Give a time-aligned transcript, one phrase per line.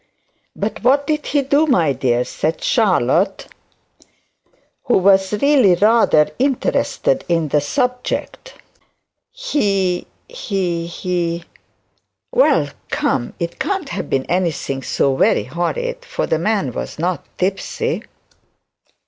[0.55, 3.45] 'But what did he do, my dear?' said Charlotte,
[4.85, 8.55] who was really rather interested in the subject.
[9.29, 11.43] 'He he he'
[12.31, 17.23] 'Well come, it can't have been anything so very horrid, for the man was not
[17.37, 18.03] tipsy.'